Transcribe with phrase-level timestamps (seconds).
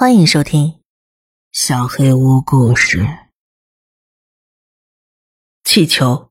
[0.00, 0.68] 欢迎收听
[1.52, 3.00] 《小黑屋故事》。
[5.62, 6.30] 气球。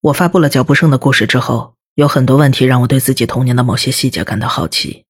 [0.00, 5.04] 我发布了脚步声的故事之后，有很多问题让我对自己童年的某些细节感到好奇，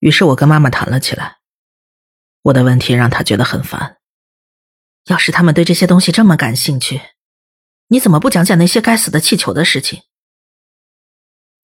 [0.00, 1.38] 于是我跟妈妈谈了起来。
[2.42, 3.96] 我的问题让她觉得很烦。
[5.06, 7.00] 要是他们对这些东西这么感兴趣，
[7.86, 10.02] 你怎么不讲讲那些该死的气球的事情？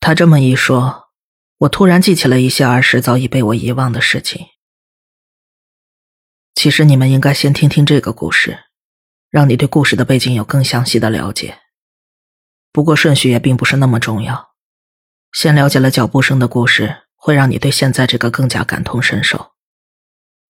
[0.01, 1.02] 他这么一说。
[1.63, 4.49] 我突然记起了一些儿时早已被我遗忘的事情。
[6.55, 8.65] 其实你们应该先听听这个故事，
[9.31, 11.61] 让你对故事的背景有更详细的了解。
[12.73, 14.55] 不过顺序也并不是那么重要。
[15.33, 19.53] 先了解了脚步声的故事，会让你对现在这个更加感同身受。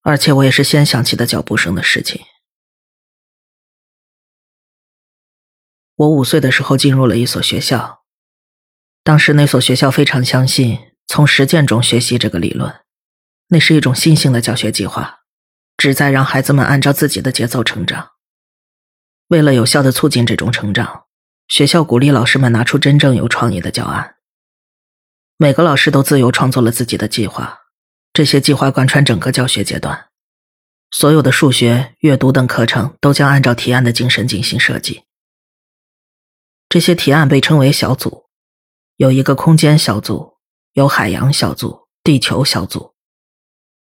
[0.01, 2.23] 而且我也是先想起的脚步声的事情。
[5.97, 8.03] 我五岁的时候进入了一所学校，
[9.05, 10.92] 当时那所学校非常相信。
[11.13, 12.75] 从实践中学习这个理论，
[13.49, 15.19] 那是一种新型的教学计划，
[15.77, 18.13] 旨在让孩子们按照自己的节奏成长。
[19.27, 21.05] 为了有效的促进这种成长，
[21.49, 24.15] 学校鼓励老师们拿出真正有创意的教案。
[25.37, 27.59] 每个老师都自由创作了自己的计划，
[28.15, 30.07] 这些计划贯穿整个教学阶段。
[30.91, 35.03] 所有的数学、阅读等课程都将按照提案的精神进行设计。
[36.71, 38.31] 这些提案被称为小组，
[38.97, 40.32] 有一个空间小组。
[40.75, 42.95] 有海洋小组、地球小组，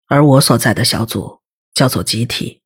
[0.07, 1.41] 而我所在的小组
[1.75, 2.63] 叫做集体。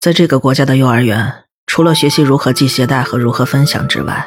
[0.00, 4.26] 在这个国家的幼儿园，除了学习如何系鞋带和如何分享之外，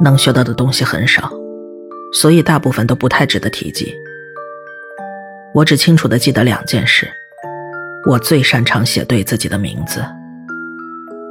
[0.00, 1.30] 能学到的东西很少，
[2.12, 3.94] 所以大部分都不太值得提及。
[5.54, 7.08] 我只清楚的记得两件事：
[8.08, 10.04] 我最擅长写对自己的名字，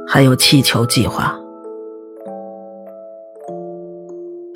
[0.08, 1.38] 还有气球计划。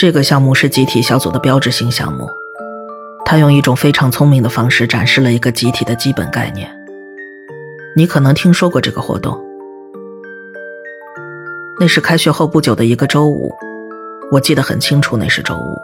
[0.00, 2.26] 这个项目是集体小组的标志性项目，
[3.26, 6.74] 它用一种非常聪明的方式展示了一个集体的基本概念。
[7.94, 9.38] 你可能听说过这个活动，
[11.78, 13.54] 那是开学后不久的一个周五，
[14.32, 15.78] 我记得很清楚，那是周五，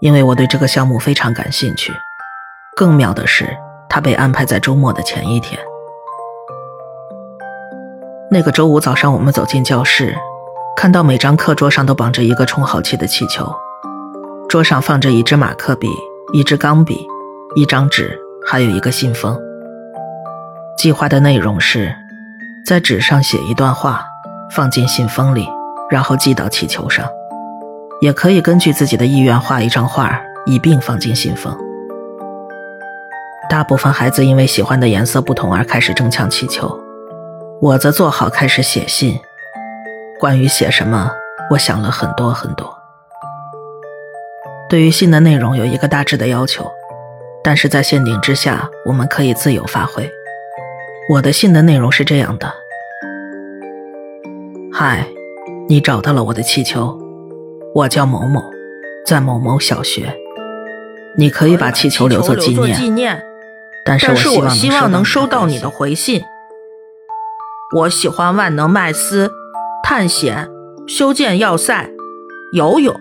[0.00, 1.90] 因为我对这个项目非常感兴趣。
[2.76, 3.48] 更妙的是，
[3.88, 5.58] 它被安排在周末的前一天。
[8.30, 10.14] 那个周五早上，我们走进教室。
[10.80, 13.52] 看到每张课桌上都绑着一个充好气的气球，
[14.48, 15.88] 桌上放着一支马克笔、
[16.32, 17.04] 一支钢笔、
[17.56, 18.16] 一张纸，
[18.46, 19.36] 还有一个信封。
[20.76, 21.92] 计划的内容是，
[22.64, 24.06] 在纸上写一段话，
[24.52, 25.48] 放进信封里，
[25.90, 27.04] 然后寄到气球上。
[28.00, 30.16] 也可以根据自己的意愿画一张画，
[30.46, 31.52] 一并放进信封。
[33.50, 36.78] 大部分孩子因为喜欢的颜色不同而开始争抢气球，
[37.60, 39.18] 我则做好开始写信。
[40.20, 41.12] 关于写什么，
[41.52, 42.76] 我想了很多很多。
[44.68, 46.68] 对于信的内容有一个大致的要求，
[47.42, 50.10] 但是在限定之下，我们可以自由发挥。
[51.12, 52.52] 我的信的内容是这样的：
[54.72, 55.06] 嗨，
[55.68, 56.98] 你找到了我的气球，
[57.74, 58.42] 我叫某某，
[59.06, 60.14] 在某某小学。
[61.16, 62.50] 你可以把气球留作纪
[62.90, 63.22] 念，
[63.84, 66.22] 但是我希望能收到你的回信。
[67.76, 69.30] 我喜欢万能麦斯。
[69.90, 70.46] 探险、
[70.86, 71.88] 修建要塞、
[72.52, 72.94] 游泳，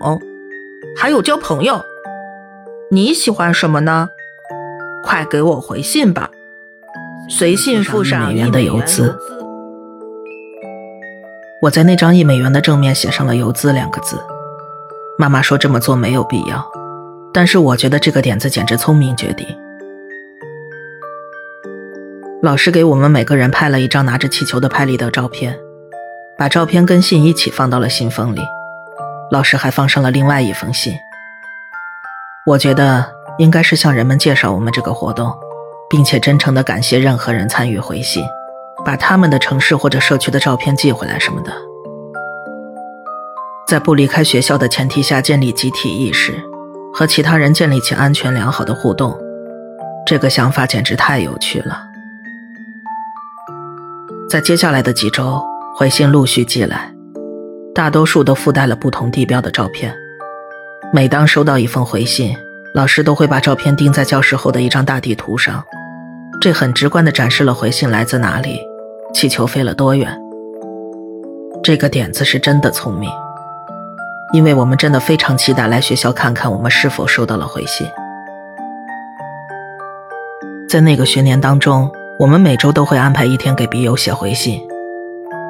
[0.95, 1.81] 还有交朋友。
[2.89, 4.07] 你喜欢什么呢？
[5.03, 6.29] 快给我回信吧，
[7.27, 9.19] 随信附上一美元的邮资。
[11.63, 14.17] 我在那张一美元的正面写上了“邮资”两个字。
[15.19, 16.65] 妈妈说这么做没有必要，
[17.33, 19.45] 但是我觉得这个点子简直聪明绝顶。
[22.41, 25.59] 老师给我们每个人拍了一张拿着气球的拍立得照片。
[26.37, 28.41] 把照片跟信一起放到了信封里，
[29.31, 30.93] 老师还放上了另外一封信。
[32.45, 35.35] 我觉得应该是向人们介绍我们这个活动，
[35.89, 38.23] 并且真诚的感谢任何人参与回信，
[38.85, 41.51] 把他们的城市或者社区的照片寄回来什么的。
[43.67, 46.39] 在不离开学校的前提下建立集体意识，
[46.93, 49.17] 和其他人建立起安全良好的互动，
[50.05, 51.85] 这个想法简直太有趣了。
[54.29, 55.43] 在接下来的几周。
[55.79, 56.91] 回信陆续寄来，
[57.75, 59.93] 大多数都附带了不同地标的照片。
[60.91, 62.35] 每当收到一封回信，
[62.73, 65.63] 老师都会把照片钉在教室后的一张大地图上，
[66.41, 68.59] 这很直观地展示了回信来自哪里，
[69.13, 70.19] 气球飞了多远。
[71.61, 73.07] 这个点子是真的聪明，
[74.33, 77.85] 因为我们真的非常期待来学校看看我们是否收到了回信。
[80.67, 84.66] 在那个学年当中，我们每周都会安排一天给笔友写回信。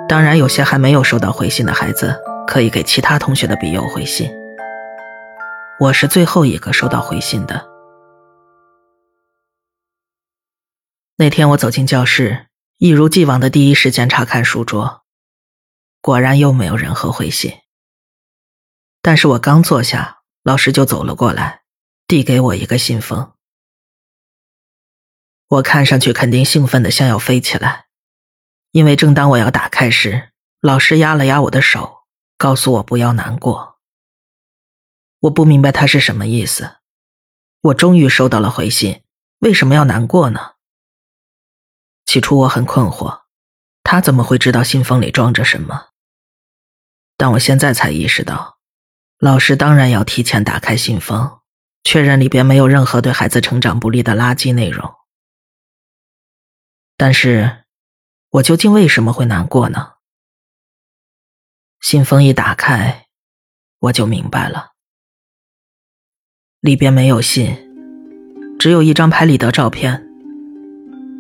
[0.08, 2.18] 当然，有些还没有收到回信的孩子，
[2.48, 4.32] 可以给其他同学的笔友回信。
[5.80, 7.68] 我是最后一个收到回信的。
[11.18, 15.04] 那天我走进教室，一如既往的第一时间查看书桌，
[16.00, 17.54] 果然又没有任何回信。
[19.02, 21.64] 但是我刚坐下，老师就走了过来，
[22.08, 23.34] 递给我一个信封。
[25.50, 27.87] 我看上去肯定兴奋的像要飞起来，
[28.78, 30.30] 因为正当我要打开时，
[30.62, 32.04] 老师压了压我的手，
[32.38, 33.80] 告诉我不要难过。
[35.22, 36.76] 我不明白他是什么意思。
[37.62, 39.02] 我终于收到了回信，
[39.40, 40.52] 为什么要难过呢？
[42.06, 43.22] 起初我很困惑，
[43.82, 45.88] 他怎么会知道信封里装着什么？
[47.18, 48.60] 但我现在才意识到，
[49.18, 51.40] 老师当然要提前打开信封，
[51.84, 54.94] 确认里边没有任何对孩子成长不利的垃圾内容。
[56.96, 57.64] 但是，
[58.38, 59.94] 我究竟为什么会难过呢？
[61.82, 63.06] 信封一打开，
[63.80, 64.74] 我就明白了。
[66.60, 67.58] 里边没有信，
[68.60, 70.08] 只有一张拍立得照片。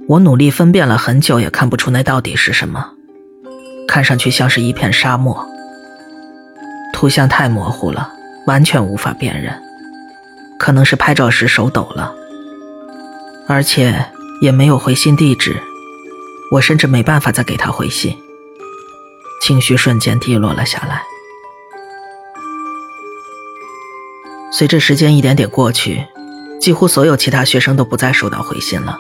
[0.10, 2.94] 我努力分辨了很久，也看不出那到底是什么，
[3.88, 5.44] 看上去像是一片沙漠。
[6.94, 8.14] 图像太模糊了，
[8.46, 9.60] 完全无法辨认，
[10.60, 12.14] 可能是拍照时手抖了，
[13.48, 14.06] 而且。
[14.40, 15.60] 也没有回信地址，
[16.52, 18.18] 我甚至没办法再给他回信。
[19.42, 21.02] 情绪瞬间低落了下来。
[24.52, 26.06] 随着时间一点点过去，
[26.60, 28.98] 几乎所有其他学生都不再收到回信了。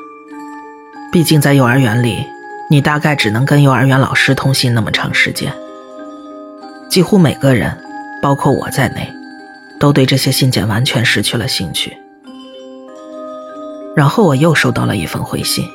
[1.11, 2.23] 毕竟在幼儿园里，
[2.69, 5.51] 你大概只能跟幼儿园老师通信那么长时间。
[6.89, 7.75] 几乎每个人，
[8.21, 9.11] 包括我在内，
[9.79, 11.97] 都对这些信件完全失去了兴趣。
[13.95, 15.67] 然后我又收到了一封回信，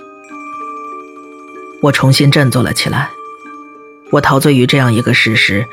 [1.82, 3.10] 我重新振作了起来。
[4.10, 5.66] 我陶醉于这样一个事实：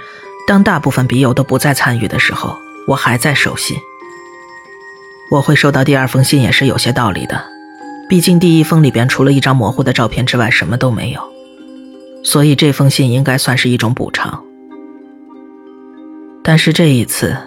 [0.47, 2.57] 当大部分笔友都不再参与的时候，
[2.87, 3.77] 我还在守信。
[5.31, 7.45] 我会收到第二封信也是有些道理的，
[8.09, 11.21] 毕竟第一封里边除了一张模糊的照片之外什么都没有，
[12.23, 14.43] 所以这封信应该算是一种补偿。
[16.41, 17.37] 但是这一次，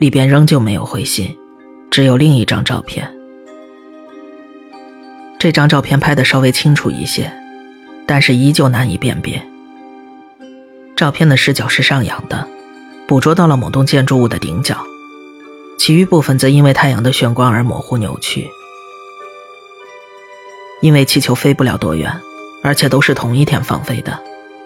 [0.00, 1.36] 里边仍旧没有回信，
[1.90, 3.08] 只有另一张照片。
[5.38, 7.32] 这张照片拍的稍微清楚一些，
[8.06, 9.46] 但是依旧难以辨别。
[10.96, 12.46] 照片的视角是上扬的，
[13.06, 14.78] 捕捉到了某栋建筑物的顶角，
[15.78, 18.48] 其余部分则因为太阳的眩光而模糊扭曲。
[20.80, 22.20] 因为气球飞不了多远，
[22.62, 24.20] 而且都是同一天放飞的，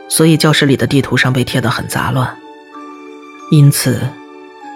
[0.08, 2.36] 所以教室里的地图上被贴得很杂乱。
[3.50, 4.10] 因此，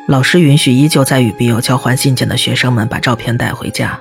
[0.09, 4.01] 老师允许依旧在与笔友交换信件的学生们把照片带回家。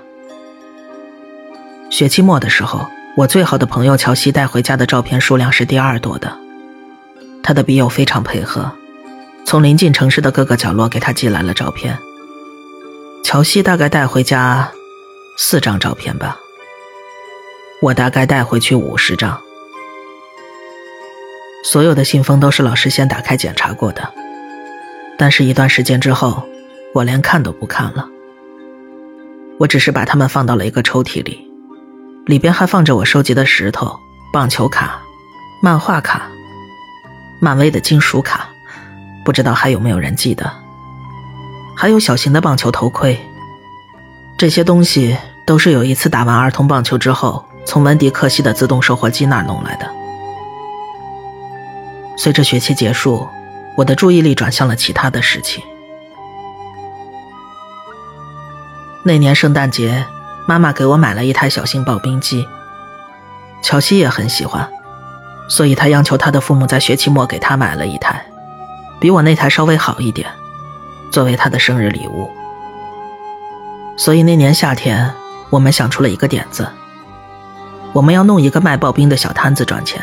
[1.90, 2.88] 学期末的时候，
[3.18, 6.38] 我最好的朋友乔西带回家的照片数量是第二多的。
[7.44, 8.72] 他的笔友非常配合，
[9.46, 11.98] 从临近城市的各个角落给他寄来了照片。
[13.24, 14.72] 乔西大概带回家
[15.38, 16.40] 四张照片吧，
[17.81, 19.40] 我大概带回去五十张。
[21.66, 24.10] 所有的信封都是老师先打开检查过的，
[25.18, 26.44] 但是一段时间之后，
[26.94, 28.08] 我连看都不看了，
[29.60, 31.50] 我只是把它们放到了一个抽屉里。
[32.31, 34.00] 里边还放着我收集的石头、
[34.31, 35.01] 棒球卡、
[35.62, 36.31] 漫画卡、
[37.42, 38.48] 漫威的金属卡，
[39.25, 40.50] 不知道还有没有人记得？
[41.75, 43.19] 还有小型的棒球头盔，
[44.38, 49.91] 这些东西都是有一次打完儿童棒球之后，从文迪克西的自动售货机那儿弄来的。
[52.15, 53.27] 随着学期结束，
[53.75, 55.62] 我的注意力转向了其他的事情。
[59.03, 60.05] 那年圣诞节。
[60.48, 62.48] 妈妈给我买了一台小型刨冰机，
[63.62, 64.69] 乔西也很喜欢，
[65.48, 68.25] 所以他央求他的父母在学期末给他买了一台，
[69.00, 70.29] 比我那台稍微好一点，
[71.12, 72.29] 作为他的生日礼物。
[73.98, 75.13] 所以那年夏天，
[75.50, 76.67] 我们想出了一个点子，
[77.93, 80.01] 我们要弄一个卖刨冰的小摊子赚钱。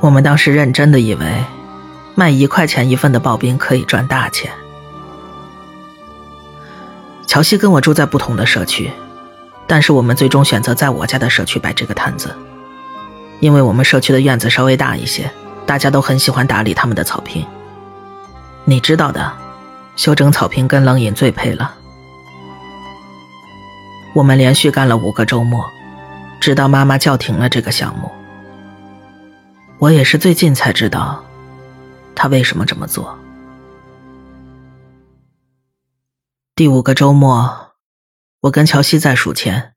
[0.00, 1.44] 我们当时认真的以为，
[2.14, 4.50] 卖一块钱一份的刨冰可以赚大钱。
[7.32, 8.92] 乔西跟我住在不同的社区，
[9.66, 12.30] 但是我们最终选择在我家的社区摆这个摊子，
[13.40, 15.32] 因为我们社区的院子稍微大一些，
[15.64, 17.42] 大家都很喜欢打理他们的草坪。
[18.66, 19.32] 你知道的，
[19.96, 21.74] 修整草坪跟冷饮最配了。
[24.14, 25.64] 我们连续干了五个周末，
[26.38, 28.12] 直到妈妈叫停了这个项目。
[29.78, 31.24] 我也是最近才知道，
[32.14, 33.18] 她为什么这么做。
[36.62, 37.72] 第五个周末，
[38.42, 39.74] 我跟乔西在数钱，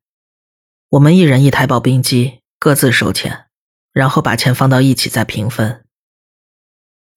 [0.89, 3.45] 我们一人一台刨冰机，各自收钱，
[3.91, 5.83] 然后把钱放到一起再平分。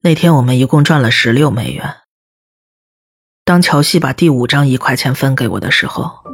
[0.00, 1.96] 那天我们一共赚了十六美元。
[3.44, 6.24] 当乔西把第五张一块钱分给我的时候，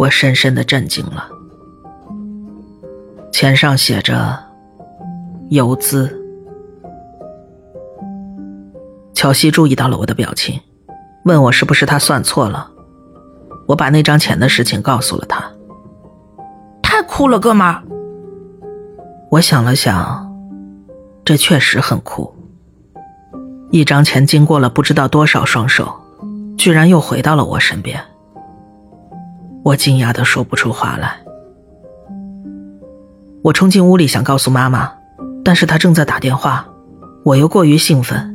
[0.00, 1.30] 我深深的震惊了。
[3.32, 4.52] 钱上写着
[5.48, 6.22] “游资”。
[9.16, 10.60] 乔西注意到了我的表情，
[11.24, 12.70] 问我是不是他算错了。
[13.66, 15.42] 我把那张钱的事情告诉了他。
[16.82, 17.82] 太酷了，哥们儿！
[19.30, 20.32] 我想了想，
[21.24, 22.34] 这确实很酷。
[23.70, 26.00] 一张钱经过了不知道多少双手。
[26.56, 28.00] 居然又回到了我身边，
[29.64, 31.18] 我惊讶的说不出话来。
[33.42, 34.90] 我冲进屋里想告诉妈妈，
[35.44, 36.64] 但是她正在打电话，
[37.24, 38.33] 我又过于兴奋，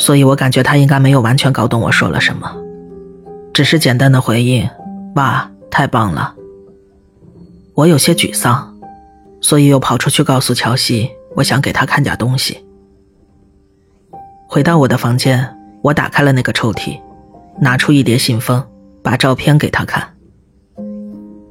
[0.00, 2.50] 所以我感觉他应该没有完全搞懂我说了什么，
[3.52, 4.66] 只是简单的回应
[5.14, 6.34] ：“哇，太棒了。”
[7.76, 8.74] 我有些沮丧，
[9.42, 12.64] 所以又跑出去告诉乔西，我想给他看点东西。
[14.48, 16.98] 回到我的房间，我打开了那个抽屉。
[17.60, 18.66] 拿出一叠信封，
[19.02, 20.14] 把照片给他看。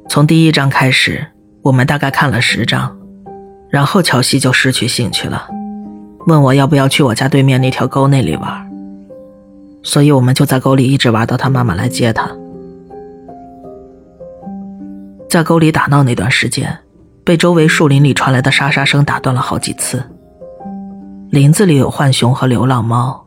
[0.09, 1.27] 从第一张开始，
[1.61, 2.97] 我们大概看了十张，
[3.69, 5.47] 然后乔西就失去兴趣了，
[6.29, 8.71] 问我要不要去我家对面那条沟那里玩。
[9.83, 12.29] 所以我们就在沟里一直玩到他妈妈来接他。
[15.29, 16.79] 在沟里打闹那段时间，
[17.25, 20.01] 被周围树林里传来的沙沙声打断了好几次。
[21.29, 23.25] 林子里有浣熊和流浪猫。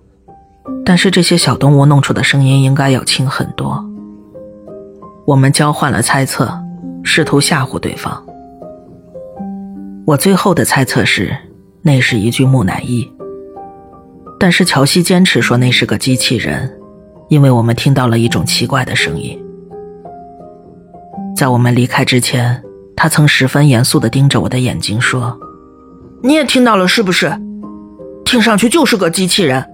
[0.85, 3.85] 但是这些小动物弄出的声音应该要轻很多。
[5.27, 6.53] 我们交换了猜测，
[7.03, 8.25] 试图吓唬对方。
[10.05, 11.37] 我最后的猜测是，
[11.83, 13.11] 那是一具木乃伊。
[14.39, 16.73] 但是乔西坚持说那是个机器人，
[17.29, 19.39] 因为我们听到了一种奇怪的声音。
[21.37, 22.63] 在我们离开之前，
[22.97, 25.39] 他曾十分严肃地盯着我的眼睛说
[26.23, 27.33] ：“你也听到了是不是？
[28.25, 29.67] 听上去就是个机器人。”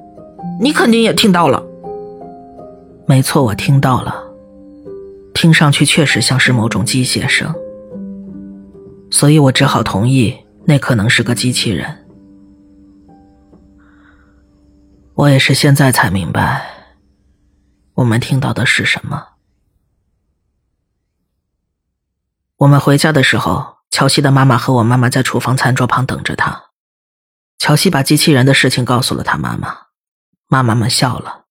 [0.60, 1.62] 你肯定也听到了，
[3.06, 4.12] 没错，我听到了，
[5.32, 7.54] 听上去确实像是某种机械声，
[9.08, 10.34] 所以我只好同意
[10.68, 12.06] 那可能是个机器人。
[15.14, 16.92] 我也是现在才明白，
[17.94, 19.28] 我们听到的是什么。
[22.58, 26.64] 我们回家的时候，乔西的妈妈和我妈妈在厨房餐桌旁等着他。
[27.58, 29.86] 乔西把机器人的事情告诉了他妈妈。
[30.48, 31.46] 妈妈们笑了，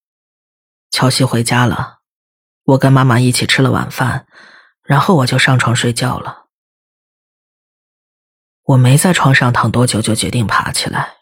[0.92, 2.02] 乔西回家了，
[2.66, 4.28] 我跟妈妈一起吃了晚饭，
[4.84, 6.47] 然后我就上床睡觉了。
[8.68, 11.16] 我没在床上躺多久，就决定爬起来。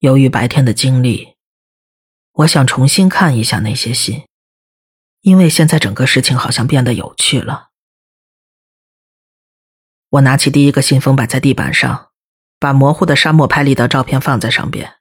[0.00, 1.36] 由于白天的经历，
[2.32, 4.26] 我想重新看一下那些信，
[5.22, 7.70] 因为现在整个事情好像变得有趣了。
[10.10, 12.10] 我拿起第一个信封，摆在地板上，
[12.58, 14.96] 把模糊的沙漠拍立得照片放在上边。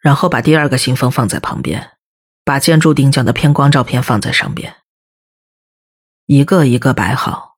[0.00, 1.98] 然后把第二个信封放在旁边，
[2.42, 4.78] 把建筑顶角的偏光照片放在上边，
[6.26, 7.49] 一个一个摆好，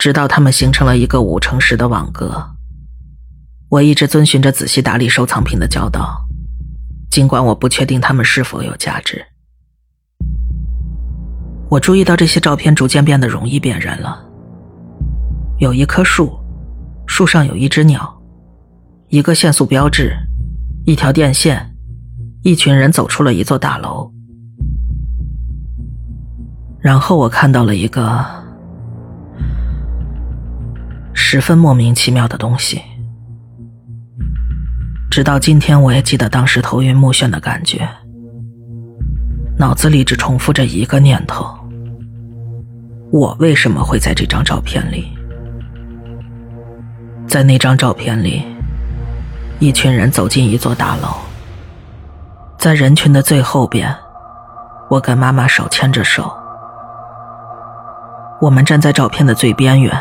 [0.00, 2.56] 直到它们形成了一个五乘十的网格。
[3.68, 6.22] 我一直遵循着仔细打理收藏品的教导，
[7.10, 9.22] 尽管我不确定它们是否有价值。
[11.68, 14.24] 我注意到这些照片逐渐变得容易辨认了。
[15.58, 16.32] 有一棵树，
[17.06, 18.20] 树上有一只鸟，
[19.08, 20.16] 一个限速标志，
[20.86, 21.76] 一条电线。
[22.42, 24.10] 一群人走出了一座大楼，
[26.80, 28.24] 然后我看到了一个
[31.22, 32.80] 十分莫名其妙的东西。
[35.10, 37.86] 直到今天，我也记得当时头晕目眩的感觉，
[39.58, 41.46] 脑子里只重复着一个念头：
[43.12, 45.12] 我为什么会在这张照片里？
[47.28, 48.42] 在那张照片里，
[49.60, 51.08] 一群人走进一座大楼。
[52.58, 53.94] 在人群的最后边，
[54.88, 56.32] 我跟妈妈手牵着手，
[58.40, 59.94] 我们站在照片的最边缘，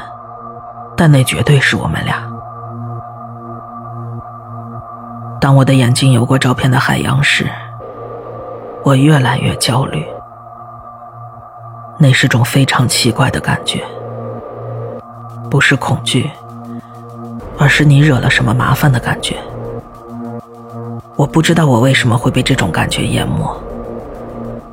[1.00, 2.22] 但那绝对是我们俩。
[5.40, 7.50] 当我的眼睛游过照片的海洋时，
[8.84, 10.06] 我越来越焦虑，
[11.98, 13.82] 那是种非常奇怪的感觉，
[15.50, 16.30] 不是恐惧，
[17.58, 19.38] 而是你惹了什么麻烦的感觉。
[21.16, 23.58] 我不知道我为什么会被这种感觉淹没，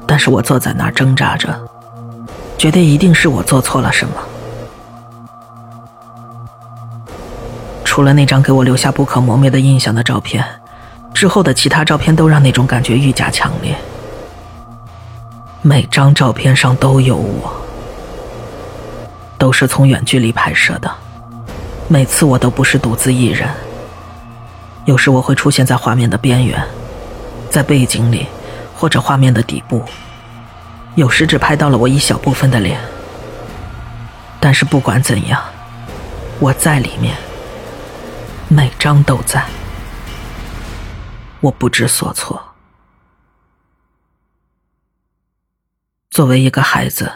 [0.09, 1.57] 但是我坐在那儿挣扎着，
[2.59, 4.15] 觉得一定是我做错了什么。
[7.97, 10.45] 除了那张给我留下不可磨灭的印象的照片，
[11.15, 13.75] 之后的其他照片都让那种感觉愈加强烈。
[15.63, 17.51] 每张照片上都有我，
[19.39, 20.95] 都是从远距离拍摄的，
[21.89, 23.49] 每次我都不是独自一人。
[24.85, 26.63] 有时我会出现在画面的边缘，
[27.49, 28.27] 在背景里，
[28.75, 29.83] 或者画面的底部，
[30.97, 32.79] 有时只拍到了我一小部分的脸。
[34.39, 35.43] 但是不管怎样，
[36.39, 37.15] 我在里面，
[38.49, 39.45] 每张都在，
[41.41, 42.55] 我不知所措。
[46.11, 47.13] 作为一个孩子，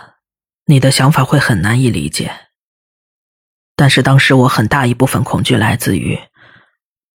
[0.65, 2.49] 你的想法会很难以理解。
[3.77, 6.19] 但是当时我很大一部分恐惧来自于，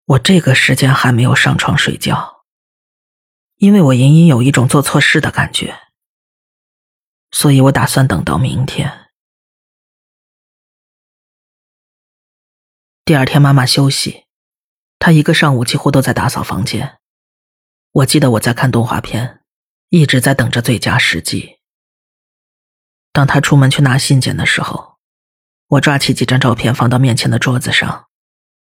[0.05, 2.43] 我这个时间还没有上床睡觉，
[3.55, 5.75] 因为我隐隐有一种做错事的感觉，
[7.31, 9.02] 所以我打算等到明天。
[13.05, 14.27] 第二天，妈妈休息，
[14.97, 16.99] 她一个上午几乎都在打扫房间。
[17.91, 19.41] 我记得我在看动画片，
[19.89, 21.59] 一直在等着最佳时机。
[23.11, 24.99] 当她出门去拿信件的时候，
[25.67, 28.07] 我抓起几张照片放到面前的桌子上，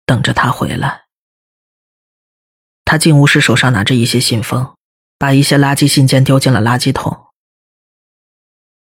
[0.04, 1.04] 等着她回来。
[2.84, 4.74] 她进屋时手上拿着一些信封，
[5.16, 7.28] 把一些垃圾信件丢进了垃圾桶。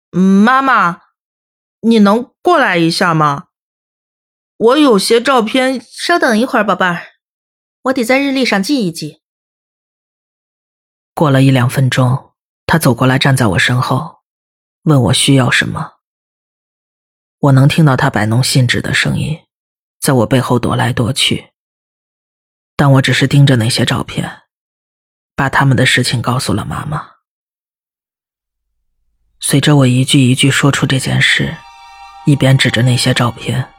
[0.09, 1.01] 妈妈，
[1.81, 3.49] 你能过来一下吗？
[4.57, 7.15] 我有些照片，稍等一会儿，宝贝儿，
[7.83, 9.21] 我得在日历上记一记。
[11.13, 12.33] 过了一两分钟，
[12.65, 14.19] 他走过来，站在我身后，
[14.83, 15.95] 问我需要什么。
[17.39, 19.45] 我能听到他摆弄信纸的声音，
[19.99, 21.51] 在我背后踱来踱去。
[22.77, 24.43] 但我只是盯着那些照片，
[25.35, 27.11] 把他们的事情告诉了妈妈。
[29.41, 31.57] 随着我一句一句说出这件事，
[32.25, 33.74] 一边指着那些照片。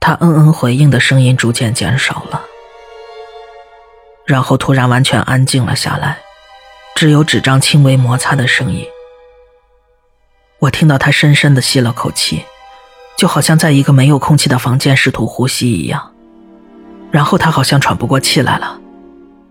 [0.00, 2.40] 他嗯嗯回应的声音逐渐减少了，
[4.24, 6.18] 然后突然完全安静了下来，
[6.96, 8.84] 只有纸张轻微摩擦的声音。
[10.60, 12.44] 我听到他深深的吸了口气，
[13.16, 16.12] 就好像在一个没有空气的房间试图呼吸一样。
[17.10, 18.80] 然后他好像喘不过气来了，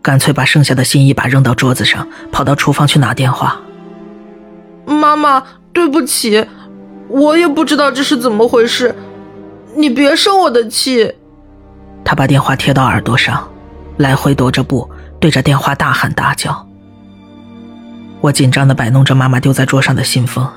[0.01, 3.61] 干脆把剩下的信一把扔到桌子上，跑到厨房去拿电话。
[4.85, 6.47] 妈妈，对不起，
[7.07, 8.95] 我也不知道这是怎么回事。
[9.75, 11.13] 你别生我的气。
[12.03, 13.47] 他把电话贴到耳朵上，
[13.97, 16.67] 来回踱着步，对着电话大喊大叫。
[18.21, 20.47] 我紧张的摆弄着妈妈丢在桌上的信封，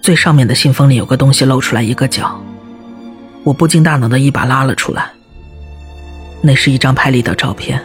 [0.00, 2.40] 最上面的信封里有个东西露出来一个角，
[3.44, 5.10] 我不经大脑的一把拉了出来。
[6.40, 7.80] 那是一张拍立得照片。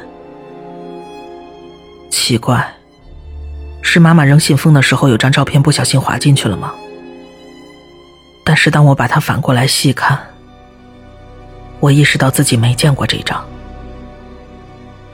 [2.10, 2.74] 奇怪，
[3.82, 6.74] 是妈妈扔信封的时候有张照片不小心滑进去了吗？
[8.44, 10.20] 但是当我把它反过来细看，
[11.80, 13.44] 我意识到自己没见过这张。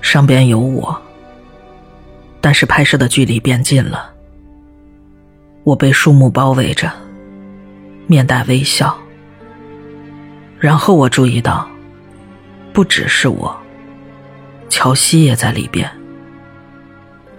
[0.02, 1.00] 上边有我，
[2.42, 4.12] 但是拍摄的距离变近了，
[5.64, 6.92] 我被树木包围着，
[8.08, 8.98] 面带微笑。
[10.58, 11.70] 然后我注意到，
[12.74, 13.56] 不只是我，
[14.70, 15.90] 乔西也在里边，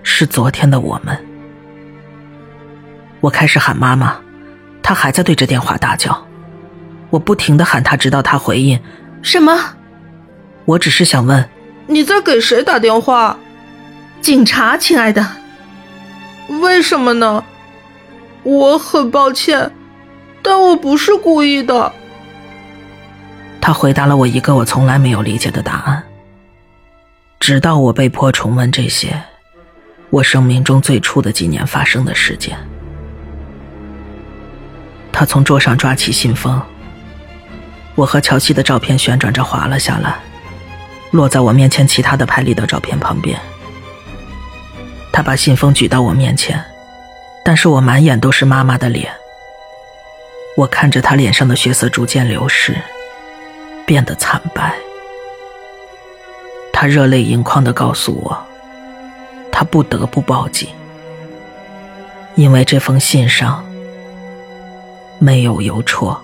[0.02, 1.18] 是昨天的我们。
[3.20, 4.16] 我开始喊妈妈。
[4.90, 6.26] 他还在对着电话大叫，
[7.10, 8.76] 我不停的喊他，直到他回应。
[9.22, 9.56] 什么？
[10.64, 11.48] 我只是想问，
[11.86, 13.38] 你在给谁打电话？
[14.20, 15.24] 警察，亲爱的。
[16.60, 17.44] 为什么呢？
[18.42, 19.70] 我很抱歉，
[20.42, 21.92] 但我不是故意的。
[23.60, 26.02] 他回答了我一个我从来没有理解的答案，
[27.38, 29.22] 直到我被迫重温这些
[30.10, 32.58] 我生命中最初的几年发生的事件。
[35.20, 36.58] 他从桌上抓起信封，
[37.94, 40.18] 我和乔西的照片旋转着滑了下来，
[41.10, 43.38] 落在我面前其他的拍立得照片旁边。
[45.12, 46.64] 他把信封举到我面前，
[47.44, 49.12] 但是我满眼都是妈妈的脸。
[50.56, 52.74] 我看着他脸上的血色逐渐流失，
[53.84, 54.74] 变得惨白。
[56.72, 58.46] 他热泪盈眶地告诉我，
[59.52, 60.70] 他不得不报警，
[62.36, 63.66] 因为这封信上。
[65.20, 66.18] 没有邮戳。